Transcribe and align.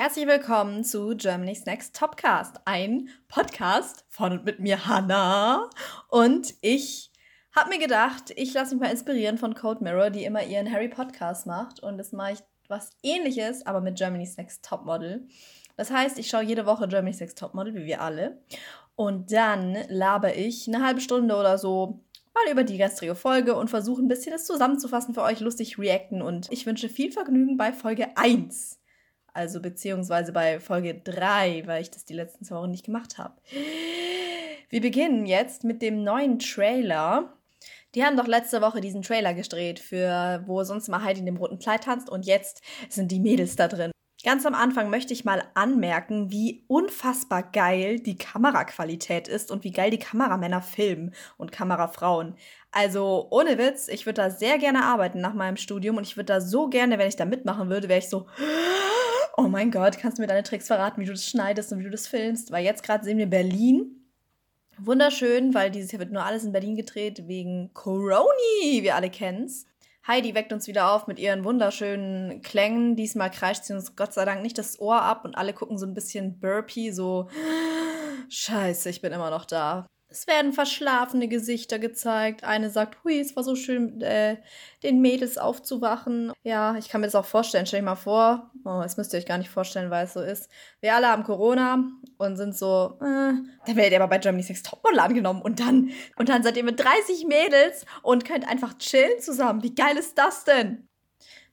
Herzlich 0.00 0.28
willkommen 0.28 0.84
zu 0.84 1.16
Germany's 1.16 1.66
Next 1.66 1.96
Topcast, 1.96 2.60
ein 2.66 3.08
Podcast 3.26 4.04
von 4.08 4.30
und 4.30 4.44
mit 4.44 4.60
mir 4.60 4.86
Hannah. 4.86 5.68
Und 6.06 6.54
ich 6.60 7.10
habe 7.50 7.70
mir 7.70 7.80
gedacht, 7.80 8.32
ich 8.36 8.54
lasse 8.54 8.76
mich 8.76 8.80
mal 8.80 8.92
inspirieren 8.92 9.38
von 9.38 9.56
Code 9.56 9.82
Mirror, 9.82 10.10
die 10.10 10.22
immer 10.22 10.44
ihren 10.44 10.70
Harry 10.70 10.88
Podcast 10.88 11.48
macht. 11.48 11.80
Und 11.82 11.98
das 11.98 12.12
mache 12.12 12.34
ich 12.34 12.38
was 12.68 12.90
ähnliches, 13.02 13.66
aber 13.66 13.80
mit 13.80 13.98
Germany's 13.98 14.36
Next 14.36 14.64
Topmodel. 14.64 15.26
Das 15.76 15.90
heißt, 15.90 16.16
ich 16.20 16.28
schaue 16.28 16.44
jede 16.44 16.64
Woche 16.64 16.86
Germany's 16.86 17.18
Next 17.18 17.36
Topmodel, 17.36 17.74
wie 17.74 17.86
wir 17.86 18.00
alle. 18.00 18.40
Und 18.94 19.32
dann 19.32 19.78
labe 19.88 20.30
ich 20.30 20.68
eine 20.68 20.86
halbe 20.86 21.00
Stunde 21.00 21.34
oder 21.34 21.58
so 21.58 22.04
mal 22.34 22.52
über 22.52 22.62
die 22.62 22.78
gestrige 22.78 23.16
Folge 23.16 23.56
und 23.56 23.68
versuche 23.68 24.00
ein 24.00 24.06
bisschen 24.06 24.30
das 24.30 24.46
zusammenzufassen 24.46 25.12
für 25.12 25.22
euch, 25.22 25.40
lustig 25.40 25.76
reacten. 25.76 26.22
Und 26.22 26.46
ich 26.52 26.66
wünsche 26.66 26.88
viel 26.88 27.10
Vergnügen 27.10 27.56
bei 27.56 27.72
Folge 27.72 28.16
1 28.16 28.77
also 29.38 29.60
beziehungsweise 29.60 30.32
bei 30.32 30.58
Folge 30.58 30.94
3, 30.94 31.62
weil 31.66 31.80
ich 31.80 31.92
das 31.92 32.04
die 32.04 32.14
letzten 32.14 32.44
zwei 32.44 32.56
Wochen 32.56 32.72
nicht 32.72 32.86
gemacht 32.86 33.18
habe. 33.18 33.34
Wir 34.68 34.80
beginnen 34.80 35.26
jetzt 35.26 35.62
mit 35.62 35.80
dem 35.80 36.02
neuen 36.02 36.40
Trailer. 36.40 37.32
Die 37.94 38.04
haben 38.04 38.16
doch 38.16 38.26
letzte 38.26 38.60
Woche 38.60 38.80
diesen 38.80 39.02
Trailer 39.02 39.34
gedreht, 39.34 39.78
für 39.78 40.42
wo 40.46 40.64
sonst 40.64 40.88
mal 40.88 41.04
Heidi 41.04 41.20
in 41.20 41.26
dem 41.26 41.36
roten 41.36 41.60
Kleid 41.60 41.84
tanzt 41.84 42.10
und 42.10 42.26
jetzt 42.26 42.62
sind 42.88 43.12
die 43.12 43.20
Mädels 43.20 43.54
da 43.54 43.68
drin. 43.68 43.92
Ganz 44.24 44.44
am 44.44 44.54
Anfang 44.54 44.90
möchte 44.90 45.12
ich 45.12 45.24
mal 45.24 45.44
anmerken, 45.54 46.32
wie 46.32 46.64
unfassbar 46.66 47.44
geil 47.44 48.00
die 48.00 48.18
Kameraqualität 48.18 49.28
ist 49.28 49.52
und 49.52 49.62
wie 49.62 49.70
geil 49.70 49.92
die 49.92 50.00
Kameramänner 50.00 50.60
filmen 50.60 51.14
und 51.36 51.52
Kamerafrauen. 51.52 52.34
Also 52.72 53.28
ohne 53.30 53.58
Witz, 53.58 53.86
ich 53.86 54.06
würde 54.06 54.22
da 54.22 54.30
sehr 54.30 54.58
gerne 54.58 54.84
arbeiten 54.84 55.20
nach 55.20 55.34
meinem 55.34 55.56
Studium 55.56 55.96
und 55.96 56.04
ich 56.04 56.16
würde 56.16 56.32
da 56.32 56.40
so 56.40 56.68
gerne, 56.68 56.98
wenn 56.98 57.08
ich 57.08 57.14
da 57.14 57.26
mitmachen 57.26 57.70
würde, 57.70 57.88
wäre 57.88 58.00
ich 58.00 58.08
so, 58.08 58.26
oh 59.38 59.46
mein 59.48 59.70
Gott, 59.70 59.98
kannst 59.98 60.18
du 60.18 60.22
mir 60.22 60.26
deine 60.26 60.42
Tricks 60.42 60.66
verraten, 60.66 61.00
wie 61.00 61.06
du 61.06 61.12
das 61.12 61.24
schneidest 61.24 61.72
und 61.72 61.78
wie 61.78 61.84
du 61.84 61.90
das 61.90 62.08
filmst? 62.08 62.50
Weil 62.50 62.64
jetzt 62.64 62.82
gerade 62.82 63.04
sehen 63.04 63.18
wir 63.18 63.26
Berlin. 63.26 63.94
Wunderschön, 64.78 65.54
weil 65.54 65.70
dieses 65.70 65.92
Jahr 65.92 66.00
wird 66.00 66.12
nur 66.12 66.24
alles 66.24 66.44
in 66.44 66.52
Berlin 66.52 66.74
gedreht 66.74 67.26
wegen 67.28 67.72
Coroni, 67.72 68.82
wir 68.82 68.96
alle 68.96 69.10
kennen's. 69.10 69.66
Heidi 70.06 70.34
weckt 70.34 70.52
uns 70.52 70.66
wieder 70.66 70.92
auf 70.92 71.06
mit 71.06 71.18
ihren 71.18 71.44
wunderschönen 71.44 72.42
Klängen. 72.42 72.96
Diesmal 72.96 73.30
kreischt 73.30 73.64
sie 73.64 73.74
uns 73.74 73.94
Gott 73.94 74.12
sei 74.12 74.24
Dank 74.24 74.42
nicht 74.42 74.58
das 74.58 74.80
Ohr 74.80 75.02
ab 75.02 75.24
und 75.24 75.36
alle 75.36 75.52
gucken 75.52 75.78
so 75.78 75.86
ein 75.86 75.94
bisschen 75.94 76.40
burpy, 76.40 76.92
so 76.92 77.28
Scheiße, 78.28 78.90
ich 78.90 79.00
bin 79.00 79.12
immer 79.12 79.30
noch 79.30 79.44
da. 79.44 79.86
Es 80.10 80.26
werden 80.26 80.54
verschlafene 80.54 81.28
Gesichter 81.28 81.78
gezeigt. 81.78 82.42
Eine 82.42 82.70
sagt, 82.70 83.04
hui, 83.04 83.20
es 83.20 83.36
war 83.36 83.44
so 83.44 83.54
schön, 83.54 84.00
äh, 84.00 84.38
den 84.82 85.02
Mädels 85.02 85.36
aufzuwachen. 85.36 86.32
Ja, 86.42 86.76
ich 86.76 86.88
kann 86.88 87.02
mir 87.02 87.08
das 87.08 87.14
auch 87.14 87.26
vorstellen. 87.26 87.66
Stell 87.66 87.80
dir 87.80 87.86
mal 87.86 87.94
vor, 87.94 88.50
oh, 88.64 88.80
das 88.82 88.96
müsst 88.96 89.12
ihr 89.12 89.18
euch 89.18 89.26
gar 89.26 89.36
nicht 89.36 89.50
vorstellen, 89.50 89.90
weil 89.90 90.06
es 90.06 90.14
so 90.14 90.20
ist. 90.20 90.48
Wir 90.80 90.94
alle 90.94 91.08
haben 91.08 91.24
Corona 91.24 91.84
und 92.16 92.36
sind 92.38 92.56
so, 92.56 92.96
äh, 93.02 93.34
dann 93.34 93.76
werdet 93.76 93.92
ihr 93.92 94.00
aber 94.00 94.08
bei 94.08 94.18
Germany's 94.18 94.48
Next 94.48 94.64
Topmodel 94.64 94.98
angenommen 94.98 95.42
und 95.42 95.60
dann, 95.60 95.90
und 96.16 96.30
dann 96.30 96.42
seid 96.42 96.56
ihr 96.56 96.64
mit 96.64 96.80
30 96.80 97.26
Mädels 97.26 97.84
und 98.02 98.24
könnt 98.24 98.48
einfach 98.48 98.78
chillen 98.78 99.20
zusammen. 99.20 99.62
Wie 99.62 99.74
geil 99.74 99.98
ist 99.98 100.16
das 100.16 100.44
denn? 100.44 100.88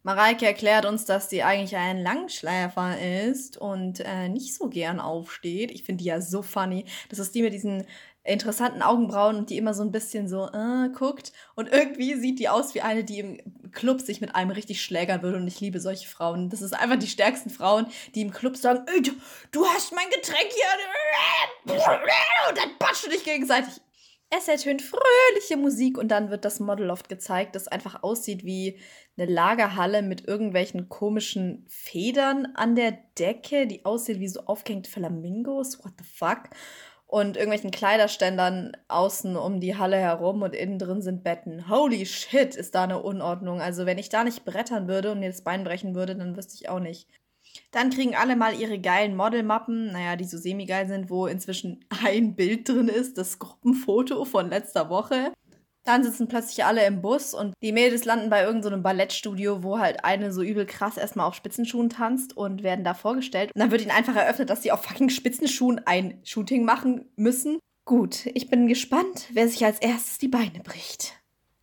Mareike 0.06 0.46
erklärt 0.46 0.86
uns, 0.86 1.06
dass 1.06 1.32
sie 1.32 1.42
eigentlich 1.42 1.76
ein 1.76 1.98
Langschläfer 1.98 2.96
ist 3.28 3.58
und 3.58 4.02
äh, 4.02 4.30
nicht 4.30 4.54
so 4.54 4.70
gern 4.70 5.00
aufsteht. 5.00 5.72
Ich 5.72 5.84
finde 5.84 6.04
die 6.04 6.10
ja 6.10 6.22
so 6.22 6.44
funny. 6.44 6.86
Das 7.10 7.18
ist 7.18 7.34
die 7.34 7.42
mit 7.42 7.54
diesen 7.54 7.88
interessanten 8.26 8.82
Augenbrauen 8.82 9.36
und 9.36 9.50
die 9.50 9.58
immer 9.58 9.74
so 9.74 9.84
ein 9.84 9.92
bisschen 9.92 10.28
so 10.28 10.48
äh, 10.48 10.90
guckt. 10.90 11.32
Und 11.54 11.72
irgendwie 11.72 12.16
sieht 12.16 12.40
die 12.40 12.50
aus 12.50 12.74
wie 12.74 12.82
eine, 12.82 13.04
die 13.04 13.20
im 13.20 13.72
Club 13.72 14.02
sich 14.02 14.20
mit 14.20 14.34
einem 14.36 14.52
richtig 14.52 14.82
schlägern 14.82 15.22
würde. 15.22 15.38
Und 15.38 15.48
ich 15.48 15.62
liebe 15.62 15.80
solche 15.80 16.08
Frauen. 16.08 16.50
Das 16.50 16.62
ist 16.62 16.74
einfach 16.74 16.98
die 16.98 17.08
stärksten 17.08 17.52
Frauen, 17.52 17.86
die 18.16 18.22
im 18.22 18.32
Club 18.32 18.58
sagen, 18.58 18.86
du, 19.52 19.66
hast 19.68 19.94
mein 19.94 20.10
Getränk 20.10 20.50
hier. 20.50 21.76
Und 22.50 22.58
dann 22.58 22.78
batschen 22.80 23.12
dich 23.12 23.24
gegenseitig. 23.24 23.74
Es 24.32 24.48
ertönt 24.48 24.82
fröhliche 24.82 25.56
Musik 25.56 26.00
und 26.00 26.08
dann 26.10 26.32
wird 26.32 26.46
das 26.46 26.60
Model 26.60 26.90
oft 26.90 27.08
gezeigt, 27.10 27.56
das 27.56 27.68
einfach 27.68 28.02
aussieht 28.02 28.44
wie 28.44 28.80
eine 29.18 29.32
Lagerhalle 29.32 30.02
mit 30.02 30.28
irgendwelchen 30.28 30.90
komischen 30.90 31.64
Federn 31.70 32.48
an 32.56 32.76
der 32.76 32.92
Decke, 33.20 33.68
die 33.68 33.86
aussehen 33.86 34.20
wie 34.20 34.28
so 34.28 34.42
aufgehängte 34.42 34.90
Flamingos. 34.90 35.78
What 35.86 35.94
the 36.00 36.04
fuck? 36.04 36.50
Und 37.08 37.38
irgendwelchen 37.38 37.72
Kleiderständern 37.72 38.76
außen 38.88 39.36
um 39.36 39.60
die 39.60 39.78
Halle 39.78 39.98
herum 39.98 40.42
und 40.42 40.56
innen 40.56 40.80
drin 40.80 41.02
sind 41.02 41.24
Betten. 41.24 41.70
Holy 41.70 42.06
shit, 42.06 42.56
ist 42.56 42.76
da 42.76 42.84
eine 42.84 43.02
Unordnung. 43.02 43.62
Also 43.62 43.86
wenn 43.86 43.98
ich 43.98 44.10
da 44.10 44.24
nicht 44.24 44.44
brettern 44.44 44.88
würde 44.88 45.12
und 45.12 45.20
mir 45.20 45.30
das 45.30 45.44
Bein 45.44 45.64
brechen 45.64 45.96
würde, 45.96 46.16
dann 46.16 46.36
wüsste 46.36 46.56
ich 46.56 46.70
auch 46.70 46.80
nicht. 46.80 47.08
Dann 47.72 47.90
kriegen 47.90 48.16
alle 48.16 48.36
mal 48.36 48.60
ihre 48.60 48.80
geilen 48.80 49.16
Modelmappen, 49.16 49.92
naja, 49.92 50.16
die 50.16 50.26
so 50.26 50.38
semi-geil 50.38 50.88
sind, 50.88 51.10
wo 51.10 51.28
inzwischen 51.28 51.86
ein 52.04 52.36
Bild 52.36 52.68
drin 52.68 52.88
ist, 52.88 53.18
das 53.18 53.40
Gruppenfoto 53.40 54.26
von 54.26 54.50
letzter 54.50 54.90
Woche. 54.90 55.32
Dann 55.86 56.04
sitzen 56.04 56.28
plötzlich 56.28 56.66
alle 56.66 56.84
im 56.86 57.02
Bus 57.02 57.36
und 57.36 57.54
die 57.62 57.72
Mädels 57.72 58.06
landen 58.06 58.32
bei 58.32 58.44
irgendeinem 58.44 58.80
so 58.80 58.84
Ballettstudio, 58.84 59.62
wo 59.62 59.78
halt 59.78 60.04
eine 60.04 60.34
so 60.34 60.42
übel 60.42 60.66
krass 60.66 60.98
erstmal 60.98 61.28
auf 61.28 61.36
Spitzenschuhen 61.36 61.90
tanzt 61.90 62.36
und 62.36 62.64
werden 62.64 62.84
da 62.84 62.96
vorgestellt. 62.96 63.52
Und 63.54 63.60
dann 63.62 63.70
wird 63.70 63.84
ihnen 63.84 63.92
einfach 63.92 64.16
eröffnet, 64.16 64.50
dass 64.50 64.64
sie 64.64 64.72
auf 64.72 64.84
fucking 64.84 65.10
Spitzenschuhen 65.10 65.80
ein 65.86 66.20
Shooting 66.24 66.66
machen 66.66 67.06
müssen. 67.16 67.60
Gut, 67.86 68.26
ich 68.34 68.50
bin 68.50 68.68
gespannt, 68.68 69.28
wer 69.34 69.48
sich 69.48 69.64
als 69.64 69.80
erstes 69.80 70.18
die 70.18 70.28
Beine 70.28 70.60
bricht. 70.64 71.14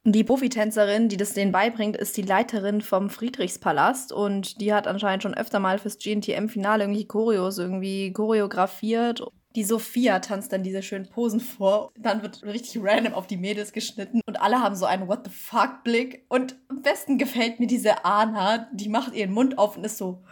Die 0.04 0.24
Profitänzerin, 0.24 1.08
die 1.08 1.16
das 1.16 1.34
denen 1.34 1.52
beibringt, 1.52 1.96
ist 1.96 2.16
die 2.16 2.22
Leiterin 2.22 2.80
vom 2.80 3.10
Friedrichspalast 3.10 4.12
und 4.12 4.60
die 4.60 4.72
hat 4.72 4.86
anscheinend 4.86 5.24
schon 5.24 5.34
öfter 5.34 5.58
mal 5.58 5.78
fürs 5.78 5.98
GNTM-Finale 5.98 6.84
irgendwie 6.84 7.06
Choreos 7.06 7.58
irgendwie 7.58 8.12
choreografiert 8.12 9.20
die 9.54 9.64
Sophia 9.64 10.18
tanzt 10.20 10.52
dann 10.52 10.62
diese 10.62 10.82
schönen 10.82 11.08
Posen 11.08 11.40
vor. 11.40 11.92
Dann 11.96 12.22
wird 12.22 12.42
richtig 12.42 12.82
random 12.82 13.14
auf 13.14 13.26
die 13.26 13.36
Mädels 13.36 13.72
geschnitten 13.72 14.20
und 14.26 14.40
alle 14.40 14.60
haben 14.60 14.76
so 14.76 14.86
einen 14.86 15.08
What 15.08 15.20
the 15.24 15.30
fuck 15.30 15.84
Blick. 15.84 16.24
Und 16.28 16.56
am 16.68 16.82
besten 16.82 17.18
gefällt 17.18 17.60
mir 17.60 17.66
diese 17.66 18.04
Anna, 18.04 18.68
die 18.72 18.88
macht 18.88 19.14
ihren 19.14 19.32
Mund 19.32 19.58
auf 19.58 19.76
und 19.76 19.84
ist 19.84 19.98
so, 19.98 20.22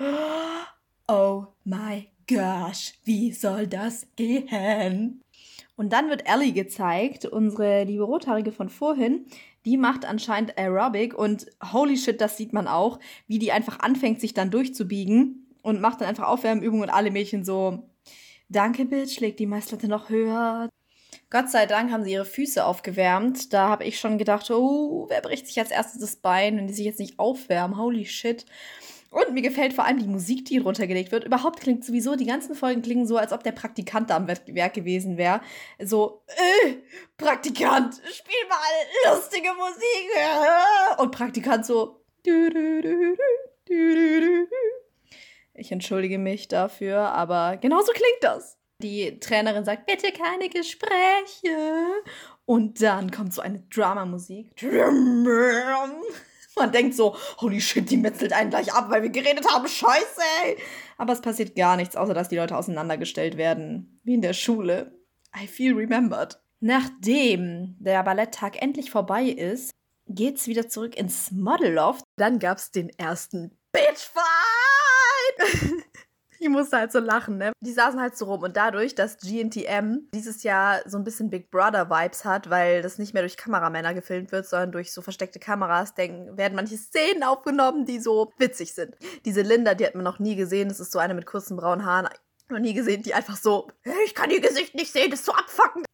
oh 1.08 1.46
my 1.64 2.08
gosh, 2.28 2.94
wie 3.04 3.32
soll 3.32 3.66
das 3.66 4.06
gehen? 4.16 5.22
Und 5.76 5.92
dann 5.92 6.10
wird 6.10 6.28
Ellie 6.28 6.52
gezeigt, 6.52 7.24
unsere 7.24 7.84
liebe 7.84 8.04
Rothaarige 8.04 8.52
von 8.52 8.68
vorhin. 8.68 9.26
Die 9.64 9.76
macht 9.76 10.04
anscheinend 10.04 10.56
Aerobic 10.58 11.14
und 11.14 11.46
holy 11.72 11.96
shit, 11.96 12.20
das 12.20 12.36
sieht 12.36 12.52
man 12.52 12.66
auch, 12.66 12.98
wie 13.26 13.38
die 13.38 13.52
einfach 13.52 13.80
anfängt, 13.80 14.20
sich 14.20 14.32
dann 14.32 14.50
durchzubiegen 14.50 15.46
und 15.62 15.80
macht 15.80 16.00
dann 16.00 16.08
einfach 16.08 16.28
Aufwärmübungen 16.28 16.84
und 16.84 16.90
alle 16.90 17.10
Mädchen 17.10 17.44
so, 17.44 17.89
Danke, 18.52 18.84
Bitch, 18.84 19.20
leg 19.20 19.36
die 19.36 19.46
Maislatte 19.46 19.86
noch 19.86 20.08
höher. 20.08 20.68
Gott 21.30 21.48
sei 21.50 21.66
Dank 21.66 21.92
haben 21.92 22.02
sie 22.02 22.10
ihre 22.10 22.24
Füße 22.24 22.64
aufgewärmt. 22.64 23.52
Da 23.52 23.68
habe 23.68 23.84
ich 23.84 24.00
schon 24.00 24.18
gedacht, 24.18 24.50
oh, 24.50 25.06
wer 25.08 25.20
bricht 25.20 25.46
sich 25.46 25.60
als 25.60 25.70
erstes 25.70 26.00
das 26.00 26.16
Bein, 26.16 26.56
wenn 26.56 26.66
die 26.66 26.72
sich 26.74 26.84
jetzt 26.84 26.98
nicht 26.98 27.20
aufwärmen? 27.20 27.78
Holy 27.78 28.06
shit. 28.06 28.44
Und 29.10 29.32
mir 29.34 29.42
gefällt 29.42 29.72
vor 29.72 29.84
allem 29.84 30.00
die 30.00 30.08
Musik, 30.08 30.46
die 30.46 30.58
runtergelegt 30.58 31.12
wird. 31.12 31.22
Überhaupt 31.22 31.60
klingt 31.60 31.84
sowieso, 31.84 32.16
die 32.16 32.26
ganzen 32.26 32.56
Folgen 32.56 32.82
klingen 32.82 33.06
so, 33.06 33.16
als 33.16 33.32
ob 33.32 33.44
der 33.44 33.52
Praktikant 33.52 34.10
da 34.10 34.16
am 34.16 34.26
Werk 34.26 34.74
gewesen 34.74 35.16
wäre. 35.16 35.40
So, 35.80 36.22
äh, 36.26 36.74
Praktikant, 37.16 37.94
spiel 37.94 38.48
mal 38.48 39.14
lustige 39.14 39.50
Musik. 39.54 40.98
Und 40.98 41.12
Praktikant 41.12 41.66
so, 41.66 42.02
du, 42.26 42.50
du, 42.50 42.82
du, 42.82 43.16
du, 43.68 43.94
du, 43.94 44.46
du. 44.46 44.79
Ich 45.60 45.70
entschuldige 45.72 46.18
mich 46.18 46.48
dafür, 46.48 47.12
aber 47.12 47.58
genauso 47.58 47.92
klingt 47.92 48.22
das. 48.22 48.56
Die 48.82 49.20
Trainerin 49.20 49.66
sagt, 49.66 49.84
bitte 49.84 50.10
keine 50.10 50.48
Gespräche. 50.48 51.86
Und 52.46 52.80
dann 52.80 53.10
kommt 53.10 53.34
so 53.34 53.42
eine 53.42 53.62
Dramamusik. 53.72 54.50
Man 56.56 56.72
denkt 56.72 56.94
so, 56.94 57.14
holy 57.42 57.60
shit, 57.60 57.90
die 57.90 57.98
metzelt 57.98 58.32
einen 58.32 58.48
gleich 58.48 58.72
ab, 58.72 58.86
weil 58.88 59.02
wir 59.02 59.10
geredet 59.10 59.46
haben. 59.50 59.68
Scheiße, 59.68 60.22
ey. 60.44 60.56
Aber 60.96 61.12
es 61.12 61.20
passiert 61.20 61.54
gar 61.54 61.76
nichts, 61.76 61.94
außer 61.94 62.14
dass 62.14 62.30
die 62.30 62.36
Leute 62.36 62.56
auseinandergestellt 62.56 63.36
werden. 63.36 64.00
Wie 64.02 64.14
in 64.14 64.22
der 64.22 64.32
Schule. 64.32 64.98
I 65.38 65.46
feel 65.46 65.74
remembered. 65.74 66.40
Nachdem 66.60 67.76
der 67.78 68.02
Balletttag 68.02 68.60
endlich 68.62 68.90
vorbei 68.90 69.24
ist, 69.24 69.72
geht's 70.08 70.46
wieder 70.46 70.70
zurück 70.70 70.96
ins 70.96 71.30
Modelloft. 71.30 72.02
Dann 72.16 72.38
gab's 72.38 72.70
den 72.70 72.88
ersten 72.98 73.58
Bitchfight 73.72 74.49
ich 76.40 76.48
musste 76.48 76.78
halt 76.78 76.90
so 76.90 76.98
lachen, 76.98 77.36
ne? 77.36 77.52
Die 77.60 77.72
saßen 77.72 78.00
halt 78.00 78.16
so 78.16 78.24
rum 78.24 78.42
und 78.42 78.56
dadurch, 78.56 78.94
dass 78.94 79.18
GNTM 79.18 80.08
dieses 80.14 80.42
Jahr 80.42 80.80
so 80.86 80.96
ein 80.96 81.04
bisschen 81.04 81.28
Big 81.28 81.50
Brother 81.50 81.90
Vibes 81.90 82.24
hat, 82.24 82.48
weil 82.48 82.80
das 82.82 82.98
nicht 82.98 83.12
mehr 83.12 83.22
durch 83.22 83.36
Kameramänner 83.36 83.92
gefilmt 83.92 84.32
wird, 84.32 84.46
sondern 84.46 84.72
durch 84.72 84.92
so 84.92 85.02
versteckte 85.02 85.38
Kameras, 85.38 85.94
denken, 85.94 86.36
werden 86.38 86.56
manche 86.56 86.78
Szenen 86.78 87.22
aufgenommen, 87.22 87.84
die 87.84 88.00
so 88.00 88.32
witzig 88.38 88.74
sind. 88.74 88.96
Diese 89.26 89.42
Linda, 89.42 89.74
die 89.74 89.86
hat 89.86 89.94
man 89.94 90.04
noch 90.04 90.18
nie 90.18 90.34
gesehen, 90.34 90.68
das 90.68 90.80
ist 90.80 90.92
so 90.92 90.98
eine 90.98 91.14
mit 91.14 91.26
kurzen 91.26 91.56
braunen 91.56 91.84
Haaren, 91.84 92.08
noch 92.48 92.58
nie 92.58 92.74
gesehen, 92.74 93.02
die 93.02 93.14
einfach 93.14 93.36
so, 93.36 93.68
ich 94.06 94.14
kann 94.14 94.30
ihr 94.30 94.40
Gesicht 94.40 94.74
nicht 94.74 94.92
sehen, 94.92 95.10
das 95.10 95.20
ist 95.20 95.26
so 95.26 95.32
abfuckend. 95.32 95.86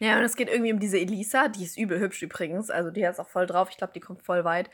Ja, 0.00 0.18
und 0.18 0.24
es 0.24 0.36
geht 0.36 0.48
irgendwie 0.48 0.72
um 0.72 0.80
diese 0.80 0.98
Elisa, 0.98 1.48
die 1.48 1.64
ist 1.64 1.78
übel 1.78 1.98
hübsch 1.98 2.22
übrigens, 2.22 2.70
also 2.70 2.90
die 2.90 3.06
hat 3.06 3.14
es 3.14 3.20
auch 3.20 3.28
voll 3.28 3.46
drauf, 3.46 3.68
ich 3.70 3.78
glaube, 3.78 3.92
die 3.94 4.00
kommt 4.00 4.22
voll 4.22 4.44
weit. 4.44 4.68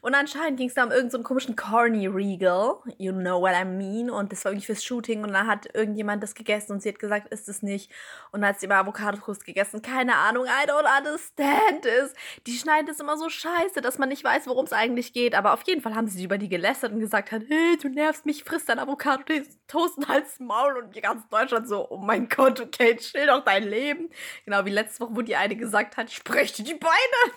Und 0.00 0.14
anscheinend 0.14 0.58
ging 0.58 0.68
es 0.68 0.74
da 0.74 0.84
um 0.84 0.90
irgendeinen 0.90 1.22
so 1.22 1.28
komischen 1.28 1.54
Corny 1.54 2.06
Regal, 2.06 2.76
you 2.98 3.12
know 3.12 3.40
what 3.40 3.52
I 3.52 3.64
mean. 3.64 4.10
Und 4.10 4.32
das 4.32 4.44
war 4.44 4.52
irgendwie 4.52 4.66
fürs 4.66 4.82
Shooting 4.82 5.22
und 5.22 5.32
dann 5.32 5.46
hat 5.46 5.74
irgendjemand 5.74 6.22
das 6.22 6.34
gegessen 6.34 6.72
und 6.72 6.82
sie 6.82 6.88
hat 6.88 6.98
gesagt, 6.98 7.28
ist 7.28 7.48
es 7.48 7.62
nicht. 7.62 7.90
Und 8.30 8.40
dann 8.40 8.50
hat 8.50 8.60
sie 8.60 8.66
immer 8.66 8.76
Avocado-Toast 8.76 9.44
gegessen. 9.44 9.82
Keine 9.82 10.16
Ahnung, 10.16 10.46
I 10.46 10.68
don't 10.68 10.86
understand 10.98 11.84
it. 11.84 12.14
Die 12.46 12.56
schneiden 12.56 12.86
das 12.86 13.00
immer 13.00 13.18
so 13.18 13.28
scheiße, 13.28 13.80
dass 13.82 13.98
man 13.98 14.08
nicht 14.08 14.24
weiß, 14.24 14.46
worum 14.46 14.64
es 14.64 14.72
eigentlich 14.72 15.12
geht. 15.12 15.34
Aber 15.34 15.52
auf 15.52 15.62
jeden 15.66 15.82
Fall 15.82 15.94
haben 15.94 16.08
sie 16.08 16.24
über 16.24 16.38
die 16.38 16.48
gelästert 16.48 16.92
und 16.92 17.00
gesagt 17.00 17.30
hat, 17.30 17.42
hey, 17.48 17.76
du 17.76 17.88
nervst 17.88 18.24
mich, 18.24 18.44
friss 18.44 18.64
dein 18.64 18.78
Avocado-Toast 18.78 19.98
und 19.98 20.08
halt's 20.08 20.40
Maul. 20.40 20.78
Und 20.78 21.02
ganz 21.02 21.28
Deutschland 21.28 21.68
so, 21.68 21.88
oh 21.90 21.98
mein 21.98 22.28
Gott, 22.28 22.60
okay, 22.60 22.96
chill 22.96 23.26
doch 23.26 23.44
dein 23.44 23.64
Leben. 23.64 24.08
Genau 24.44 24.64
wie 24.64 24.70
letzte 24.70 25.00
Woche, 25.00 25.16
wo 25.16 25.20
die 25.22 25.36
eine 25.36 25.56
gesagt 25.56 25.96
hat, 25.96 26.10
sprech 26.10 26.52
dir 26.52 26.64
die 26.64 26.74
Beine. 26.74 27.34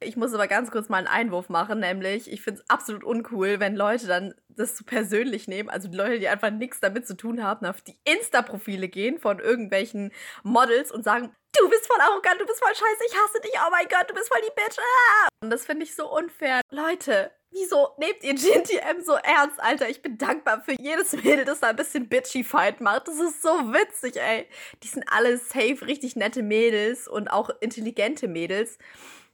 Ich 0.00 0.16
muss 0.16 0.32
aber 0.32 0.46
ganz 0.46 0.70
kurz 0.70 0.88
mal 0.88 0.98
einen 0.98 1.08
Einwurf 1.08 1.48
machen, 1.48 1.80
nämlich 1.80 2.30
ich 2.30 2.42
finde 2.42 2.60
es 2.60 2.70
absolut 2.70 3.02
uncool, 3.02 3.58
wenn 3.58 3.74
Leute 3.74 4.06
dann 4.06 4.34
das 4.48 4.76
so 4.76 4.84
persönlich 4.84 5.48
nehmen, 5.48 5.68
also 5.68 5.88
Leute, 5.90 6.20
die 6.20 6.28
einfach 6.28 6.50
nichts 6.50 6.80
damit 6.80 7.06
zu 7.06 7.16
tun 7.16 7.42
haben, 7.42 7.66
auf 7.66 7.80
die 7.82 7.98
Insta-Profile 8.04 8.88
gehen 8.88 9.18
von 9.18 9.40
irgendwelchen 9.40 10.12
Models 10.44 10.92
und 10.92 11.04
sagen, 11.04 11.34
du 11.58 11.68
bist 11.68 11.86
voll 11.86 12.00
arrogant, 12.00 12.40
du 12.40 12.46
bist 12.46 12.60
voll 12.60 12.74
scheiße, 12.74 13.04
ich 13.08 13.16
hasse 13.16 13.40
dich, 13.40 13.52
oh 13.56 13.70
mein 13.70 13.88
Gott, 13.88 14.08
du 14.08 14.14
bist 14.14 14.28
voll 14.28 14.40
die 14.40 14.54
Bitch. 14.54 14.78
Ah! 14.78 15.28
Und 15.42 15.50
das 15.50 15.66
finde 15.66 15.84
ich 15.84 15.94
so 15.94 16.12
unfair. 16.12 16.60
Leute, 16.70 17.32
wieso 17.50 17.88
nehmt 17.98 18.22
ihr 18.22 18.34
GNTM 18.34 19.02
so 19.02 19.14
ernst, 19.14 19.60
Alter? 19.60 19.88
Ich 19.88 20.02
bin 20.02 20.18
dankbar 20.18 20.62
für 20.62 20.72
jedes 20.80 21.12
Mädel, 21.12 21.44
das 21.44 21.60
da 21.60 21.68
ein 21.68 21.76
bisschen 21.76 22.08
bitchy 22.08 22.44
Fight 22.44 22.80
macht. 22.80 23.08
Das 23.08 23.18
ist 23.18 23.42
so 23.42 23.50
witzig, 23.72 24.16
ey. 24.20 24.48
Die 24.82 24.88
sind 24.88 25.04
alle 25.10 25.38
safe, 25.38 25.86
richtig 25.86 26.16
nette 26.16 26.42
Mädels 26.42 27.08
und 27.08 27.28
auch 27.28 27.50
intelligente 27.60 28.28
Mädels 28.28 28.78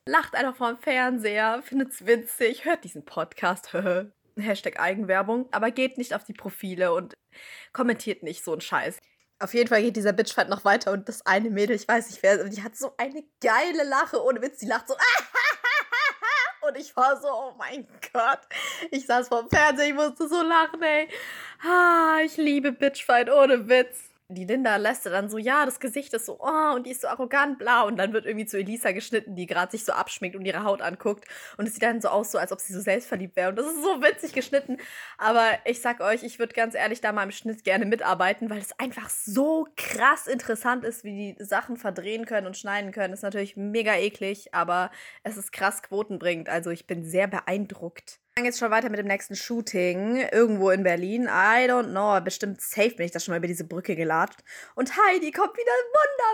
lacht 0.07 0.35
einfach 0.35 0.57
vorm 0.57 0.79
Fernseher, 0.79 1.63
findet's 1.63 2.07
witzig, 2.07 2.65
hört 2.65 2.85
diesen 2.85 3.05
Podcast, 3.05 3.73
Hashtag 4.37 4.79
Eigenwerbung, 4.81 5.49
aber 5.53 5.71
geht 5.71 5.97
nicht 5.97 6.15
auf 6.15 6.25
die 6.25 6.33
Profile 6.33 6.93
und 6.93 7.15
kommentiert 7.73 8.23
nicht 8.23 8.45
so 8.45 8.53
einen 8.53 8.61
Scheiß. 8.61 8.99
Auf 9.39 9.55
jeden 9.55 9.69
Fall 9.69 9.83
geht 9.83 9.97
dieser 9.97 10.13
Bitchfight 10.13 10.49
noch 10.49 10.65
weiter 10.65 10.93
und 10.93 11.09
das 11.09 11.25
eine 11.27 11.51
Mädel, 11.51 11.77
ich 11.77 11.89
weiß 11.89 12.11
nicht 12.11 12.23
wer, 12.23 12.45
die 12.45 12.63
hat 12.63 12.77
so 12.77 12.95
eine 12.99 13.25
geile 13.41 13.85
Lache, 13.85 14.23
ohne 14.23 14.43
Witz, 14.43 14.59
die 14.59 14.67
lacht 14.67 14.89
so 14.89 14.95
und 16.69 16.77
ich 16.77 16.95
war 16.97 17.21
so, 17.21 17.29
oh 17.29 17.55
mein 17.59 17.87
Gott. 18.13 18.41
Ich 18.91 19.07
saß 19.07 19.29
vorm 19.29 19.49
Fernseher, 19.51 19.89
ich 19.89 19.95
musste 19.95 20.29
so 20.29 20.43
lachen, 20.43 20.83
ey. 20.83 21.09
Ah, 21.63 22.19
ich 22.25 22.37
liebe 22.37 22.73
Bitchfight 22.73 23.31
ohne 23.31 23.69
Witz 23.69 24.14
die 24.29 24.45
Linda 24.47 24.77
lässt 24.77 25.05
dann 25.05 25.29
so, 25.29 25.37
ja, 25.37 25.67
das 25.67 25.81
Gesicht 25.81 26.15
ist 26.15 26.25
so, 26.27 26.39
oh, 26.41 26.75
und 26.75 26.87
die 26.87 26.93
ist 26.93 27.03
so 27.03 27.09
arrogant, 27.09 27.59
bla. 27.59 27.83
Und 27.83 27.97
dann 27.97 28.13
wird 28.15 28.25
irgendwie 28.25 28.47
zu 28.47 28.59
Elisa 28.59 28.93
geschnitten, 28.93 29.37
die 29.37 29.47
gerade 29.47 29.71
sich 29.73 29.85
so 29.85 29.93
abschminkt 29.93 30.37
und 30.37 30.47
ihre 30.47 30.65
Haut 30.65 30.81
anguckt. 30.81 31.27
Und 31.59 31.67
es 31.67 31.75
sieht 31.75 31.83
dann 31.83 32.01
so 32.01 32.09
aus, 32.09 32.33
so, 32.33 32.39
als 32.39 32.51
ob 32.51 32.61
sie 32.61 32.73
so 32.73 32.81
selbstverliebt 32.81 33.37
wäre. 33.37 33.51
Und 33.51 33.57
das 33.57 33.67
ist 33.67 33.83
so 33.83 34.03
witzig 34.03 34.33
geschnitten. 34.33 34.79
Aber 35.19 35.47
ich 35.67 35.81
sag 35.83 36.01
euch, 36.01 36.23
ich 36.23 36.39
würde 36.39 36.55
ganz 36.55 36.75
ehrlich 36.75 37.03
da 37.03 37.13
mal 37.13 37.25
im 37.25 37.33
Schnitt 37.33 37.65
gerne 37.65 37.85
mitarbeiten, 37.85 38.49
weil 38.49 38.61
es 38.61 38.79
einfach 38.79 39.11
so 39.11 39.67
krass 39.77 40.27
interessant 40.27 40.85
ist, 40.85 41.05
wie 41.05 41.35
die 41.37 41.45
Sachen 41.45 41.77
verdrehen 41.77 42.25
können 42.25 42.47
und 42.47 42.57
schneiden 42.57 42.93
können. 42.93 43.13
Ist 43.13 43.23
natürlich 43.23 43.57
mega 43.57 43.95
eklig, 43.95 44.55
aber 44.55 44.91
es 45.23 45.37
ist 45.37 45.53
krass 45.53 45.83
Quoten 45.83 46.19
bringt. 46.19 46.49
Also 46.49 46.71
ich 46.71 46.87
bin 46.87 47.05
sehr 47.05 47.27
beeindruckt 47.27 48.24
fange 48.37 48.49
jetzt 48.49 48.59
schon 48.59 48.71
weiter 48.73 48.91
mit 48.91 48.99
dem 48.99 49.07
nächsten 49.07 49.37
Shooting. 49.37 50.17
Irgendwo 50.33 50.71
in 50.71 50.83
Berlin. 50.83 51.25
I 51.25 51.69
don't 51.69 51.91
know. 51.91 52.21
Bestimmt 52.21 52.61
safe 52.61 52.91
bin 52.91 53.07
ich 53.07 53.13
da 53.13 53.21
schon 53.21 53.33
mal 53.33 53.39
über 53.39 53.47
diese 53.47 53.65
Brücke 53.65 53.95
gelatscht. 53.95 54.41
Und 54.75 54.93
Heidi 54.97 55.31
kommt 55.31 55.57
wieder 55.57 55.73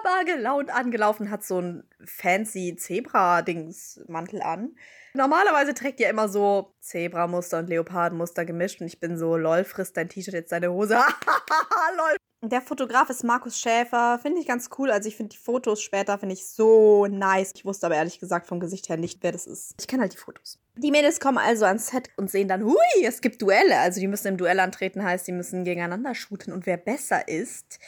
wunderbar 0.02 0.24
gelaunt 0.24 0.70
angelaufen, 0.70 1.30
hat 1.30 1.44
so 1.44 1.60
ein 1.60 1.84
fancy 2.04 2.74
Zebra-Dings-Mantel 2.76 4.40
an. 4.40 4.76
Normalerweise 5.12 5.74
trägt 5.74 6.00
ihr 6.00 6.08
immer 6.08 6.28
so 6.28 6.72
Zebra-Muster 6.80 7.58
und 7.58 7.68
Leopardenmuster 7.68 8.44
gemischt 8.46 8.80
und 8.80 8.86
ich 8.86 9.00
bin 9.00 9.18
so, 9.18 9.36
lol, 9.36 9.64
frisst 9.64 9.96
dein 9.96 10.08
T-Shirt 10.08 10.34
jetzt 10.34 10.52
deine 10.52 10.72
Hose. 10.72 10.94
lol. 11.96 12.16
Der 12.42 12.62
Fotograf 12.62 13.10
ist 13.10 13.24
Markus 13.24 13.58
Schäfer, 13.58 14.18
finde 14.22 14.40
ich 14.40 14.46
ganz 14.46 14.70
cool. 14.78 14.90
Also 14.90 15.08
ich 15.08 15.16
finde 15.16 15.30
die 15.30 15.42
Fotos 15.42 15.82
später 15.82 16.18
finde 16.18 16.32
ich 16.32 16.48
so 16.48 17.06
nice. 17.06 17.52
Ich 17.54 17.66
wusste 17.66 17.84
aber 17.84 17.96
ehrlich 17.96 18.18
gesagt 18.18 18.46
vom 18.46 18.60
Gesicht 18.60 18.88
her 18.88 18.96
nicht, 18.96 19.22
wer 19.22 19.32
das 19.32 19.46
ist. 19.46 19.74
Ich 19.78 19.86
kenne 19.86 20.02
halt 20.02 20.14
die 20.14 20.18
Fotos. 20.18 20.58
Die 20.82 20.90
Mädels 20.90 21.20
kommen 21.20 21.36
also 21.36 21.66
ans 21.66 21.88
Set 21.88 22.08
und 22.16 22.30
sehen 22.30 22.48
dann, 22.48 22.64
hui, 22.64 23.04
es 23.04 23.20
gibt 23.20 23.42
Duelle. 23.42 23.78
Also 23.80 24.00
die 24.00 24.08
müssen 24.08 24.28
im 24.28 24.38
Duell 24.38 24.58
antreten, 24.60 25.04
heißt, 25.04 25.26
die 25.26 25.32
müssen 25.32 25.64
gegeneinander 25.64 26.14
shooten. 26.14 26.54
Und 26.54 26.64
wer 26.64 26.78
besser 26.78 27.28
ist, 27.28 27.78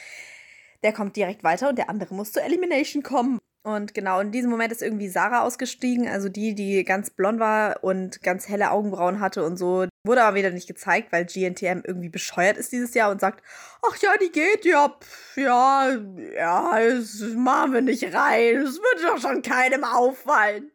der 0.83 0.93
kommt 0.93 1.15
direkt 1.15 1.43
weiter 1.43 1.69
und 1.69 1.79
der 1.79 1.89
andere 1.89 2.13
muss 2.13 2.31
zur 2.31 2.43
Elimination 2.43 3.01
kommen. 3.01 3.39
Und 3.63 3.95
genau 3.95 4.19
in 4.19 4.31
diesem 4.31 4.51
Moment 4.51 4.71
ist 4.71 4.83
irgendwie 4.83 5.07
Sarah 5.07 5.41
ausgestiegen, 5.41 6.07
also 6.07 6.29
die, 6.29 6.53
die 6.53 6.83
ganz 6.83 7.09
blond 7.09 7.39
war 7.39 7.83
und 7.83 8.21
ganz 8.21 8.47
helle 8.47 8.69
Augenbrauen 8.69 9.21
hatte 9.21 9.43
und 9.43 9.57
so. 9.57 9.87
Wurde 10.05 10.23
aber 10.23 10.35
wieder 10.35 10.51
nicht 10.51 10.67
gezeigt, 10.67 11.11
weil 11.11 11.25
GNTM 11.25 11.81
irgendwie 11.83 12.09
bescheuert 12.09 12.57
ist 12.57 12.73
dieses 12.73 12.93
Jahr 12.93 13.09
und 13.09 13.21
sagt, 13.21 13.41
ach 13.81 13.97
ja, 14.03 14.11
die 14.21 14.31
geht 14.31 14.65
ja, 14.65 14.89
pf, 14.89 15.37
ja, 15.37 15.97
ja, 16.35 16.77
das 16.77 17.21
machen 17.37 17.73
wir 17.73 17.81
nicht 17.81 18.03
rein. 18.13 18.65
Das 18.65 18.75
wird 18.75 19.03
doch 19.07 19.17
schon 19.17 19.41
keinem 19.41 19.83
auffallen. 19.83 20.72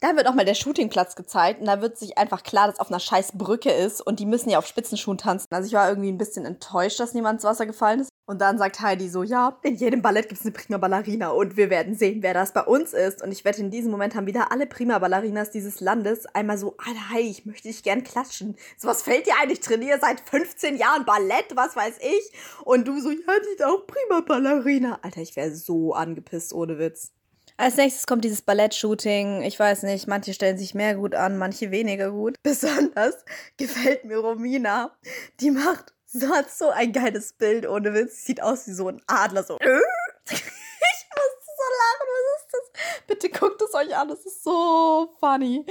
Dann 0.00 0.16
wird 0.16 0.28
auch 0.28 0.34
mal 0.34 0.44
der 0.44 0.54
Shootingplatz 0.54 1.16
gezeigt 1.16 1.60
und 1.60 1.66
da 1.66 1.80
wird 1.80 1.98
sich 1.98 2.18
einfach 2.18 2.44
klar, 2.44 2.68
dass 2.68 2.78
auf 2.78 2.88
einer 2.88 3.00
scheiß 3.00 3.32
Brücke 3.32 3.70
ist 3.70 4.00
und 4.00 4.20
die 4.20 4.26
müssen 4.26 4.48
ja 4.50 4.58
auf 4.58 4.66
Spitzenschuhen 4.66 5.18
tanzen. 5.18 5.48
Also 5.50 5.66
ich 5.66 5.72
war 5.72 5.88
irgendwie 5.88 6.10
ein 6.10 6.18
bisschen 6.18 6.44
enttäuscht, 6.44 7.00
dass 7.00 7.14
niemand 7.14 7.38
ins 7.38 7.44
Wasser 7.44 7.66
gefallen 7.66 8.00
ist. 8.00 8.10
Und 8.26 8.42
dann 8.42 8.58
sagt 8.58 8.80
Heidi 8.80 9.08
so, 9.08 9.22
ja, 9.22 9.58
in 9.62 9.74
jedem 9.76 10.02
Ballett 10.02 10.28
gibt 10.28 10.40
es 10.40 10.46
eine 10.46 10.52
Prima 10.52 10.76
Ballerina 10.76 11.30
und 11.30 11.56
wir 11.56 11.70
werden 11.70 11.94
sehen, 11.94 12.22
wer 12.22 12.34
das 12.34 12.52
bei 12.52 12.60
uns 12.60 12.92
ist. 12.92 13.22
Und 13.22 13.32
ich 13.32 13.44
wette, 13.46 13.62
in 13.62 13.70
diesem 13.70 13.90
Moment 13.90 14.14
haben 14.14 14.26
wieder 14.26 14.52
alle 14.52 14.66
Prima 14.66 14.98
Ballerinas 14.98 15.50
dieses 15.50 15.80
Landes 15.80 16.26
einmal 16.26 16.58
so, 16.58 16.76
Alter 16.76 17.08
Heidi, 17.08 17.30
ich 17.30 17.46
möchte 17.46 17.68
dich 17.68 17.82
gern 17.82 18.04
klatschen. 18.04 18.56
So 18.76 18.86
was 18.86 19.02
fällt 19.02 19.26
dir 19.26 19.32
eigentlich? 19.40 19.60
trainiere 19.60 19.98
seit 19.98 20.20
15 20.20 20.76
Jahren 20.76 21.06
Ballett, 21.06 21.56
was 21.56 21.74
weiß 21.74 21.94
ich. 22.00 22.32
Und 22.64 22.86
du 22.86 23.00
so, 23.00 23.10
ja, 23.10 23.16
die 23.16 23.54
ist 23.54 23.64
auch 23.64 23.86
Prima 23.86 24.20
Ballerina. 24.20 24.98
Alter, 25.00 25.22
ich 25.22 25.34
wäre 25.34 25.54
so 25.54 25.94
angepisst, 25.94 26.52
ohne 26.52 26.78
Witz. 26.78 27.12
Als 27.60 27.76
nächstes 27.76 28.06
kommt 28.06 28.24
dieses 28.24 28.40
Ballett-Shooting. 28.42 29.42
Ich 29.42 29.58
weiß 29.58 29.82
nicht, 29.82 30.06
manche 30.06 30.32
stellen 30.32 30.56
sich 30.56 30.76
mehr 30.76 30.94
gut 30.94 31.16
an, 31.16 31.36
manche 31.38 31.72
weniger 31.72 32.12
gut. 32.12 32.36
Besonders 32.44 33.16
gefällt 33.56 34.04
mir 34.04 34.18
Romina. 34.18 34.96
Die 35.40 35.50
macht 35.50 35.92
so 36.06 36.28
hat 36.28 36.50
so 36.50 36.70
ein 36.70 36.92
geiles 36.92 37.32
Bild 37.32 37.68
ohne 37.68 37.92
Witz. 37.94 38.24
Sieht 38.24 38.40
aus 38.40 38.68
wie 38.68 38.72
so 38.72 38.88
ein 38.88 39.02
Adler. 39.08 39.42
So. 39.42 39.58
ich 39.60 39.66
musste 39.66 39.82
so 40.30 41.64
lachen. 41.82 42.08
Was 42.14 42.42
ist 42.42 42.52
das? 42.52 43.04
Bitte 43.08 43.28
guckt 43.28 43.60
es 43.60 43.74
euch 43.74 43.96
an. 43.96 44.08
Es 44.10 44.24
ist 44.24 44.44
so 44.44 45.16
funny. 45.18 45.66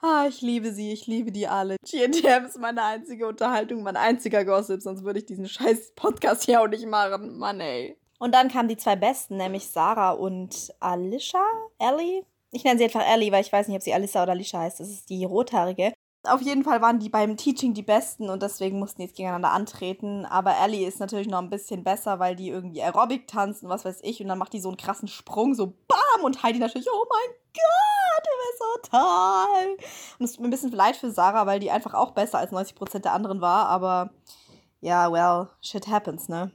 Ah, 0.00 0.26
ich 0.28 0.42
liebe 0.42 0.72
sie. 0.72 0.92
Ich 0.92 1.08
liebe 1.08 1.32
die 1.32 1.48
alle. 1.48 1.74
GNTM 1.84 2.46
ist 2.46 2.58
meine 2.60 2.84
einzige 2.84 3.26
Unterhaltung, 3.26 3.82
mein 3.82 3.96
einziger 3.96 4.44
Gossip. 4.44 4.80
Sonst 4.80 5.02
würde 5.02 5.18
ich 5.18 5.26
diesen 5.26 5.48
scheiß 5.48 5.92
Podcast 5.96 6.44
hier 6.44 6.62
auch 6.62 6.68
nicht 6.68 6.86
machen. 6.86 7.36
Mann, 7.36 7.60
ey. 7.60 7.98
Und 8.22 8.36
dann 8.36 8.48
kamen 8.48 8.68
die 8.68 8.76
zwei 8.76 8.94
Besten, 8.94 9.36
nämlich 9.36 9.66
Sarah 9.66 10.12
und 10.12 10.72
Alicia. 10.78 11.42
Ellie? 11.80 12.24
Ich 12.52 12.62
nenne 12.62 12.78
sie 12.78 12.84
einfach 12.84 13.04
Ellie, 13.04 13.32
weil 13.32 13.40
ich 13.40 13.52
weiß 13.52 13.66
nicht, 13.66 13.74
ob 13.74 13.82
sie 13.82 13.92
Alissa 13.92 14.22
oder 14.22 14.30
Alicia 14.30 14.60
heißt. 14.60 14.78
Das 14.78 14.88
ist 14.88 15.10
die 15.10 15.24
Rothaarige. 15.24 15.92
Auf 16.28 16.40
jeden 16.40 16.62
Fall 16.62 16.80
waren 16.80 17.00
die 17.00 17.08
beim 17.08 17.36
Teaching 17.36 17.74
die 17.74 17.82
Besten 17.82 18.30
und 18.30 18.44
deswegen 18.44 18.78
mussten 18.78 19.00
die 19.00 19.08
jetzt 19.08 19.16
gegeneinander 19.16 19.50
antreten. 19.50 20.24
Aber 20.24 20.54
Ellie 20.56 20.86
ist 20.86 21.00
natürlich 21.00 21.26
noch 21.26 21.40
ein 21.40 21.50
bisschen 21.50 21.82
besser, 21.82 22.20
weil 22.20 22.36
die 22.36 22.50
irgendwie 22.50 22.80
Aerobic 22.80 23.26
tanzen, 23.26 23.68
was 23.68 23.84
weiß 23.84 23.98
ich. 24.04 24.20
Und 24.20 24.28
dann 24.28 24.38
macht 24.38 24.52
die 24.52 24.60
so 24.60 24.68
einen 24.68 24.76
krassen 24.76 25.08
Sprung, 25.08 25.56
so 25.56 25.74
BAM! 25.88 26.22
Und 26.22 26.44
Heidi 26.44 26.60
natürlich, 26.60 26.86
oh 26.92 27.04
mein 27.10 27.36
Gott, 27.52 28.24
du 28.24 28.30
bist 28.38 28.58
so 28.60 28.98
toll. 28.98 29.76
Und 30.20 30.24
es 30.26 30.32
tut 30.34 30.42
mir 30.42 30.46
ein 30.46 30.52
bisschen 30.52 30.70
leid 30.70 30.94
für 30.94 31.10
Sarah, 31.10 31.46
weil 31.46 31.58
die 31.58 31.72
einfach 31.72 31.94
auch 31.94 32.12
besser 32.12 32.38
als 32.38 32.52
90% 32.52 33.00
der 33.00 33.14
anderen 33.14 33.40
war. 33.40 33.66
Aber 33.66 34.10
ja, 34.80 35.10
well, 35.10 35.48
shit 35.60 35.88
happens, 35.88 36.28
ne? 36.28 36.52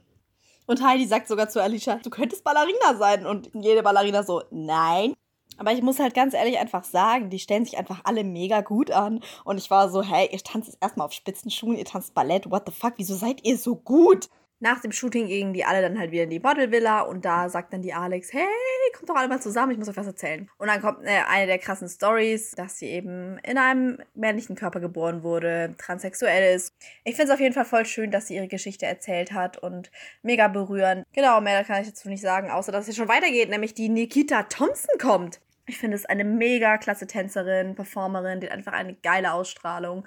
Und 0.68 0.82
Heidi 0.82 1.06
sagt 1.06 1.28
sogar 1.28 1.48
zu 1.48 1.62
Alicia, 1.62 1.96
du 1.96 2.10
könntest 2.10 2.44
Ballerina 2.44 2.94
sein. 2.98 3.26
Und 3.26 3.50
jede 3.54 3.82
Ballerina 3.82 4.22
so, 4.22 4.42
nein. 4.50 5.14
Aber 5.56 5.72
ich 5.72 5.82
muss 5.82 5.98
halt 5.98 6.14
ganz 6.14 6.34
ehrlich 6.34 6.58
einfach 6.58 6.84
sagen, 6.84 7.30
die 7.30 7.38
stellen 7.38 7.64
sich 7.64 7.78
einfach 7.78 8.02
alle 8.04 8.22
mega 8.22 8.60
gut 8.60 8.90
an. 8.90 9.20
Und 9.44 9.56
ich 9.58 9.70
war 9.70 9.88
so, 9.90 10.02
hey, 10.02 10.28
ihr 10.30 10.38
tanzt 10.38 10.68
jetzt 10.68 10.82
erstmal 10.82 11.06
auf 11.06 11.12
Spitzenschuhen, 11.12 11.76
ihr 11.76 11.86
tanzt 11.86 12.14
Ballett, 12.14 12.50
what 12.50 12.64
the 12.66 12.72
fuck, 12.72 12.94
wieso 12.98 13.14
seid 13.14 13.44
ihr 13.44 13.56
so 13.56 13.76
gut? 13.76 14.28
Nach 14.60 14.80
dem 14.80 14.92
Shooting 14.92 15.28
gingen 15.28 15.52
die 15.52 15.64
alle 15.64 15.82
dann 15.82 15.98
halt 15.98 16.10
wieder 16.10 16.24
in 16.24 16.30
die 16.30 16.40
Modelvilla 16.40 17.02
und 17.02 17.24
da 17.24 17.48
sagt 17.48 17.72
dann 17.72 17.82
die 17.82 17.94
Alex, 17.94 18.32
hey, 18.32 18.46
kommt 18.98 19.08
doch 19.10 19.16
alle 19.16 19.28
mal 19.28 19.40
zusammen, 19.40 19.72
ich 19.72 19.78
muss 19.78 19.88
euch 19.88 19.96
was 19.96 20.06
erzählen. 20.06 20.48
Und 20.58 20.68
dann 20.68 20.80
kommt 20.80 21.04
äh, 21.04 21.20
eine 21.28 21.46
der 21.46 21.58
krassen 21.58 21.88
Stories, 21.88 22.52
dass 22.52 22.78
sie 22.78 22.86
eben 22.86 23.38
in 23.38 23.58
einem 23.58 23.98
männlichen 24.14 24.56
Körper 24.56 24.80
geboren 24.80 25.22
wurde, 25.22 25.74
transsexuell 25.78 26.54
ist. 26.54 26.74
Ich 27.04 27.14
finde 27.14 27.28
es 27.28 27.34
auf 27.34 27.40
jeden 27.40 27.54
Fall 27.54 27.64
voll 27.64 27.86
schön, 27.86 28.10
dass 28.10 28.26
sie 28.26 28.36
ihre 28.36 28.48
Geschichte 28.48 28.86
erzählt 28.86 29.32
hat 29.32 29.58
und 29.58 29.90
mega 30.22 30.48
berührend. 30.48 31.06
Genau, 31.12 31.40
mehr 31.40 31.64
kann 31.64 31.82
ich 31.82 31.88
dazu 31.88 32.08
nicht 32.08 32.22
sagen, 32.22 32.50
außer 32.50 32.72
dass 32.72 32.88
es 32.88 32.96
schon 32.96 33.08
weitergeht, 33.08 33.50
nämlich 33.50 33.74
die 33.74 33.88
Nikita 33.88 34.44
Thompson 34.44 34.98
kommt. 35.00 35.40
Ich 35.66 35.78
finde 35.78 35.96
es 35.96 36.06
eine 36.06 36.24
mega 36.24 36.78
klasse 36.78 37.06
Tänzerin, 37.06 37.74
Performerin, 37.74 38.40
die 38.40 38.46
hat 38.46 38.54
einfach 38.54 38.72
eine 38.72 38.94
geile 38.94 39.32
Ausstrahlung. 39.32 40.06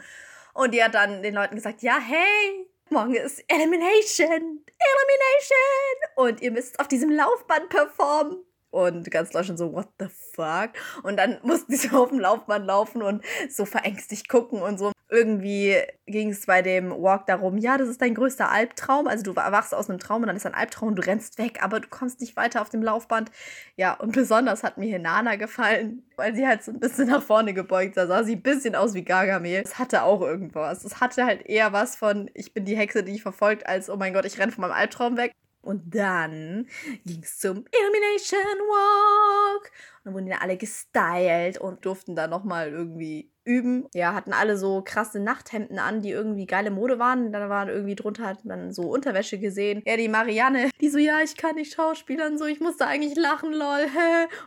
Und 0.53 0.74
die 0.74 0.84
hat 0.84 0.96
dann 0.96 1.24
den 1.24 1.34
Leuten 1.34 1.55
gesagt, 1.55 1.81
ja, 1.81 1.98
hey, 1.98 2.61
morgen 2.92 3.16
ist 3.16 3.44
Elimination, 3.48 4.64
Elimination. 4.80 5.98
Und 6.16 6.42
ihr 6.42 6.52
müsst 6.52 6.80
auf 6.80 6.88
diesem 6.88 7.10
Laufband 7.10 7.70
performen. 7.70 8.44
Und 8.72 9.12
ganz 9.12 9.30
Deutschland 9.32 9.60
so, 9.60 9.74
what 9.74 9.90
the 10.00 10.08
fuck? 10.34 10.72
Und 11.04 11.18
dann 11.18 11.38
mussten 11.44 11.75
sie 11.75 11.90
so 11.90 12.04
auf 12.04 12.10
dem 12.10 12.20
Laufband 12.20 12.66
laufen 12.66 13.01
und 13.04 13.24
so 13.50 13.66
verängstigt 13.66 14.30
gucken 14.30 14.62
und 14.62 14.80
so. 14.80 14.92
Irgendwie 15.10 15.75
ging 16.06 16.30
es 16.30 16.46
bei 16.46 16.62
dem 16.62 16.90
Walk 16.90 17.25
darum, 17.25 17.58
ja, 17.58 17.78
das 17.78 17.90
ist 17.90 18.01
dein 18.01 18.16
größter 18.16 18.50
Albtraum. 18.50 19.08
Also 19.08 19.24
du 19.24 19.34
erwachst 19.38 19.75
aus 19.75 19.90
einem 19.90 20.00
Traum 20.00 20.22
und 20.22 20.28
dann 20.28 20.38
ist 20.38 20.46
ein 20.46 20.54
Albtraum 20.54 20.90
und 20.90 20.96
du 20.96 21.06
rennst 21.06 21.38
weg, 21.38 21.62
aber 21.62 21.82
du 21.82 21.90
kommst 21.90 22.22
nicht 22.22 22.38
weiter 22.38 22.62
auf 22.62 22.70
dem 22.70 22.82
Laufband. 22.82 23.30
Ja, 23.75 23.94
und 23.94 24.13
besonders 24.13 24.63
hat 24.63 24.78
mir 24.78 24.86
hier 24.86 25.00
Nana 25.00 25.36
gefallen, 25.36 26.04
weil 26.16 26.34
sie 26.34 26.48
halt 26.48 26.63
so 26.63 26.72
ein 26.72 26.80
bisschen 26.80 27.10
nach 27.10 27.22
vorne 27.22 27.54
gebeugt 27.54 27.96
sah. 27.96 28.08
Sah 28.08 28.24
sie 28.24 28.38
ein 28.38 28.42
bisschen 28.42 28.74
aus 28.74 28.94
wie 28.94 29.04
Gargamel. 29.04 29.62
Es 29.66 29.80
hatte 29.80 30.04
auch 30.04 30.22
irgendwas. 30.22 30.86
Es 30.86 31.01
hatte 31.01 31.25
halt 31.25 31.46
eher 31.46 31.74
was 31.74 31.98
von, 31.98 32.32
ich 32.34 32.54
bin 32.54 32.63
die 32.63 32.78
Hexe, 32.78 33.04
die 33.04 33.16
ich 33.16 33.22
verfolgt, 33.22 33.68
als, 33.68 33.90
oh 33.90 33.98
mein 33.98 34.13
Gott, 34.13 34.24
ich 34.24 34.40
renne 34.40 34.54
von 34.54 34.62
meinem 34.62 34.72
Albtraum 34.72 35.18
weg. 35.18 35.34
Und 35.62 35.96
dann 35.96 36.68
ging 37.06 37.22
es 37.24 37.38
zum 37.39 37.65
Illumination 37.72 38.60
Walk. 38.68 39.72
Und 39.98 40.06
dann 40.06 40.13
wurden 40.13 40.25
die 40.25 40.34
alle 40.34 40.58
gestylt 40.58 41.60
und 41.60 41.86
durften 41.86 42.15
da 42.15 42.27
nochmal 42.27 42.70
irgendwie 42.70 43.31
üben. 43.44 43.88
Ja, 43.94 44.14
hatten 44.14 44.34
alle 44.34 44.58
so 44.58 44.82
krasse 44.84 45.20
Nachthemden 45.20 45.80
an, 45.80 46.02
die 46.02 46.12
irgendwie 46.12 46.46
geile 46.46 46.72
Mode 46.72 47.00
waren. 47.00 47.32
Dann 47.32 47.50
waren 47.50 47.70
irgendwie 47.70 47.96
drunter, 47.96 48.26
hat 48.26 48.46
man 48.46 48.72
so 48.72 48.84
Unterwäsche 48.84 49.40
gesehen. 49.40 49.82
Ja, 49.86 49.98
die 49.98 50.08
Marianne, 50.08 50.70
die 50.80 50.90
so, 50.90 50.98
ja, 50.98 51.22
ich 51.24 51.36
kann 51.36 51.56
nicht 51.56 51.74
schauspielern, 51.74 52.38
so, 52.38 52.46
ich 52.46 52.60
musste 52.60 52.86
eigentlich 52.88 53.16
lachen, 53.16 53.52
lol. 53.52 53.88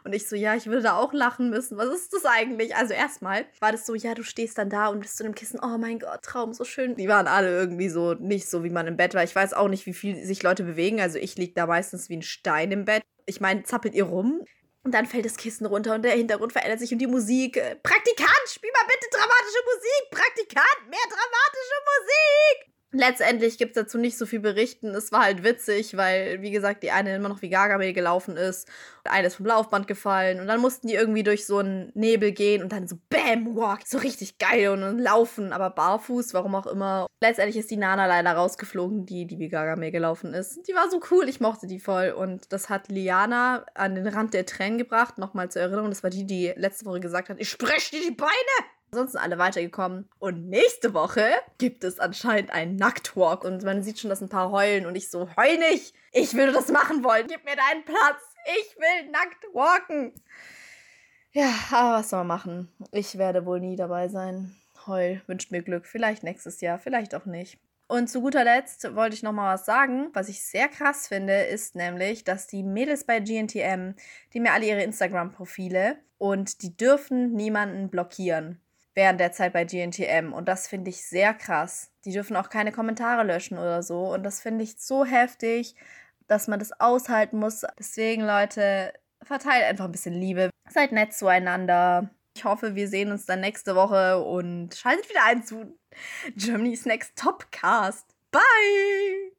Und 0.05 0.15
ich 0.15 0.29
so, 0.29 0.37
ja, 0.37 0.55
ich 0.55 0.67
würde 0.67 0.83
da 0.83 0.97
auch 0.97 1.13
lachen 1.13 1.51
müssen. 1.51 1.77
Was 1.77 1.89
ist 1.89 2.13
das 2.13 2.25
eigentlich? 2.25 2.77
Also 2.77 2.95
erstmal 2.95 3.45
war 3.61 3.73
das 3.73 3.87
so, 3.87 3.95
ja, 3.95 4.15
du 4.15 4.23
stehst 4.23 4.59
dann 4.59 4.71
da 4.71 4.89
und 4.89 5.01
bist 5.01 5.17
zu 5.17 5.23
dem 5.25 5.35
Kissen, 5.35 5.61
oh 5.63 5.79
mein 5.79 5.99
Gott, 5.99 6.23
Traum, 6.23 6.53
so 6.53 6.65
schön. 6.65 6.95
Die 6.97 7.09
waren 7.09 7.27
alle 7.27 7.49
irgendwie 7.49 7.89
so 7.89 8.15
nicht 8.15 8.49
so, 8.49 8.65
wie 8.65 8.71
man 8.71 8.87
im 8.87 8.97
Bett 8.97 9.15
war. 9.15 9.25
Ich 9.25 9.35
weiß 9.35 9.55
auch 9.55 9.69
nicht, 9.69 9.87
wie 9.87 9.95
viel 9.95 10.25
sich 10.25 10.43
Leute 10.43 10.65
bewegen. 10.65 11.01
Also 11.01 11.19
ich 11.19 11.37
liege 11.37 11.55
da 11.55 11.67
meistens 11.67 12.09
wie 12.09 12.17
ein 12.17 12.23
Stein 12.23 12.73
im 12.73 12.85
Bett. 12.85 13.03
Ich 13.27 13.41
meine, 13.41 13.63
zappelt 13.63 13.95
ihr 13.95 14.05
rum? 14.05 14.45
Und 14.85 14.93
dann 14.93 15.07
fällt 15.07 15.25
das 15.25 15.39
Kissen 15.39 15.67
runter 15.67 15.95
und 15.95 16.03
der 16.03 16.13
Hintergrund 16.13 16.53
verändert 16.53 16.79
sich 16.79 16.93
und 16.93 16.99
die 16.99 17.07
Musik. 17.07 17.57
Äh, 17.57 17.77
Praktikant, 17.83 18.49
spiel 18.49 18.71
mal 18.71 18.87
bitte 18.87 19.09
dramatische 19.11 19.63
Musik! 19.65 20.11
Praktikant, 20.11 20.91
mehr 20.91 21.07
dramatische 21.09 21.79
Musik! 21.89 22.74
Letztendlich 22.97 23.59
gibt 23.59 23.77
es 23.77 23.83
dazu 23.83 23.99
nicht 23.99 24.17
so 24.17 24.25
viel 24.25 24.39
berichten. 24.39 24.95
Es 24.95 25.11
war 25.11 25.25
halt 25.25 25.43
witzig, 25.43 25.97
weil, 25.97 26.41
wie 26.43 26.53
gesagt, 26.53 26.85
die 26.85 26.93
eine 26.93 27.17
immer 27.17 27.29
noch 27.29 27.43
wie 27.43 27.51
Gargamel 27.51 27.93
gelaufen 27.93 28.37
ist. 28.37 28.69
Und 29.03 29.11
eine 29.11 29.27
ist 29.27 29.35
vom 29.35 29.47
Laufband 29.47 29.89
gefallen. 29.89 30.39
Und 30.39 30.47
dann 30.47 30.61
mussten 30.61 30.87
die 30.87 30.95
irgendwie 30.95 31.25
durch 31.25 31.45
so 31.45 31.59
einen 31.59 31.91
Nebel 31.95 32.31
gehen 32.31 32.63
und 32.63 32.71
dann 32.71 32.87
so 32.87 32.97
Bam, 33.11 33.57
Walk. 33.57 33.81
So 33.85 33.99
richtig 33.99 34.39
geil 34.39 34.69
und, 34.69 34.85
und 34.85 35.01
laufen, 35.01 35.53
aber 35.53 35.71
barfuß, 35.71 36.35
warum 36.35 36.55
auch 36.55 36.69
immer. 36.69 37.09
Letztendlich 37.21 37.57
ist 37.57 37.71
die 37.73 37.77
Nana 37.77 38.07
leider 38.07 38.31
rausgeflogen, 38.31 39.07
die, 39.07 39.27
die 39.27 39.41
wie 39.41 39.49
Gargamel 39.49 39.91
gelaufen 39.91 40.33
ist. 40.33 40.61
Die 40.69 40.75
war 40.75 40.89
so 40.89 41.01
cool, 41.11 41.29
ich 41.29 41.41
mochte 41.41 41.67
die 41.67 41.81
voll. 41.81 42.11
Und 42.11 42.53
das 42.53 42.71
hat 42.71 42.89
Liana 42.89 43.67
an 43.75 43.97
den 43.97 44.07
Rand 44.07 44.35
der 44.35 44.47
Tränen 44.47 44.79
gebracht. 44.79 45.19
Nochmal 45.19 45.51
zur 45.51 45.63
Erinnerung, 45.63 45.91
das 45.91 46.05
war 46.05 46.11
die, 46.11 46.27
die 46.27 46.53
letzte 46.55 46.87
Woche 46.87 47.01
gesagt 47.01 47.29
hat, 47.29 47.41
ich 47.41 47.51
spreche 47.51 47.97
dir 47.97 48.03
die 48.09 48.15
Beine! 48.15 48.31
Ansonsten 48.95 49.19
alle 49.19 49.39
weitergekommen. 49.39 50.09
Und 50.21 50.49
nächste 50.49 50.95
Woche 50.95 51.25
gibt 51.59 51.83
es 51.83 51.99
anscheinend 51.99 52.53
einen 52.53 52.77
Nacktwalk. 52.77 53.43
Und 53.43 53.65
man 53.65 53.83
sieht 53.83 53.99
schon, 53.99 54.09
dass 54.09 54.23
ein 54.23 54.29
paar 54.29 54.53
heulen. 54.53 54.87
Und 54.87 54.95
ich 54.95 55.11
so, 55.11 55.29
heul 55.37 55.59
nicht! 55.59 55.97
Ich 56.13 56.35
will 56.35 56.53
das 56.53 56.69
machen 56.69 57.03
wollen. 57.03 57.27
Gib 57.27 57.45
mir 57.45 57.57
deinen 57.57 57.85
Platz. 57.85 58.23
Ich 58.61 58.77
will 58.77 59.11
nackt 59.11 59.45
walken. 59.53 60.13
Ja, 61.33 61.53
aber 61.73 61.99
was 61.99 62.11
soll 62.11 62.21
man 62.21 62.29
machen? 62.29 62.69
Ich 62.93 63.19
werde 63.19 63.45
wohl 63.47 63.59
nie 63.59 63.75
dabei 63.75 64.07
sein. 64.07 64.55
Heul 64.87 65.21
wünscht 65.27 65.51
mir 65.51 65.63
Glück. 65.63 65.87
Vielleicht 65.87 66.23
nächstes 66.23 66.61
Jahr, 66.61 66.79
vielleicht 66.79 67.17
auch 67.17 67.25
nicht. 67.25 67.59
Und 67.89 68.09
zu 68.09 68.21
guter 68.21 68.45
Letzt 68.45 68.95
wollte 68.95 69.17
ich 69.17 69.25
noch 69.25 69.33
mal 69.33 69.55
was 69.55 69.67
sagen. 69.67 70.11
Was 70.13 70.29
ich 70.29 70.41
sehr 70.41 70.69
krass 70.69 71.09
finde, 71.09 71.43
ist 71.43 71.75
nämlich, 71.75 72.23
dass 72.23 72.47
die 72.47 72.63
Mädels 72.63 73.03
bei 73.03 73.19
GNTM, 73.19 73.95
die 74.33 74.39
mir 74.41 74.53
alle 74.53 74.67
ihre 74.67 74.85
Instagram-Profile 74.85 75.97
und 76.17 76.63
die 76.63 76.77
dürfen 76.77 77.33
niemanden 77.33 77.91
blockieren 77.91 78.61
während 78.95 79.21
der 79.21 79.33
Zeit 79.33 79.53
bei 79.53 79.65
GNTM. 79.65 80.33
Und 80.33 80.49
das 80.49 80.67
finde 80.67 80.91
ich 80.91 81.05
sehr 81.05 81.35
krass. 81.35 81.91
Die 82.05 82.13
dürfen 82.13 82.37
auch 82.37 82.49
keine 82.49 82.73
Kommentare 82.73 83.25
löschen 83.25 83.59
oder 83.59 83.83
so. 83.83 84.13
Und 84.13 84.23
das 84.23 84.41
finde 84.41 84.65
ich 84.65 84.77
so 84.79 85.05
heftig, 85.05 85.75
dass 86.27 86.49
man 86.49 86.59
das 86.59 86.79
aushalten 86.81 87.39
muss. 87.39 87.65
Deswegen, 87.79 88.23
Leute, 88.23 88.93
verteilt 89.23 89.65
einfach 89.65 89.87
ein 89.87 89.93
bisschen 89.93 90.15
Liebe. 90.15 90.51
Seid 90.69 90.93
nett 90.93 91.13
zueinander. 91.13 92.11
Ich 92.37 92.45
hoffe, 92.45 92.75
wir 92.75 92.89
sehen 92.89 93.13
uns 93.13 93.27
dann 93.27 93.41
nächste 93.41 93.77
Woche 93.77 94.23
und 94.23 94.75
schaltet 94.75 95.09
wieder 95.09 95.25
ein 95.25 95.45
zu 95.45 95.79
Germany's 96.37 96.85
Next 96.85 97.17
Topcast. 97.17 98.07
Bye! 98.31 99.24